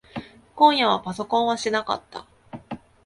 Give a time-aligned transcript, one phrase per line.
[0.55, 2.25] 今夜はパソコンはしなかった。